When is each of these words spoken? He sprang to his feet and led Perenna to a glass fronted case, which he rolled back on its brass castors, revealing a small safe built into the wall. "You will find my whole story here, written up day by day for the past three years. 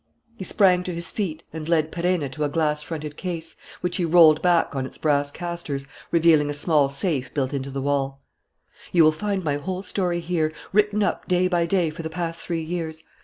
He 0.35 0.43
sprang 0.45 0.83
to 0.85 0.95
his 0.95 1.11
feet 1.11 1.43
and 1.53 1.69
led 1.69 1.91
Perenna 1.91 2.27
to 2.29 2.43
a 2.43 2.49
glass 2.49 2.81
fronted 2.81 3.15
case, 3.17 3.55
which 3.81 3.97
he 3.97 4.03
rolled 4.03 4.41
back 4.41 4.75
on 4.75 4.87
its 4.87 4.97
brass 4.97 5.29
castors, 5.29 5.85
revealing 6.09 6.49
a 6.49 6.55
small 6.55 6.89
safe 6.89 7.31
built 7.35 7.53
into 7.53 7.69
the 7.69 7.83
wall. 7.83 8.23
"You 8.91 9.03
will 9.03 9.11
find 9.11 9.43
my 9.43 9.57
whole 9.57 9.83
story 9.83 10.19
here, 10.19 10.53
written 10.73 11.03
up 11.03 11.27
day 11.27 11.47
by 11.47 11.67
day 11.67 11.91
for 11.91 12.01
the 12.01 12.09
past 12.09 12.41
three 12.41 12.63
years. 12.63 13.03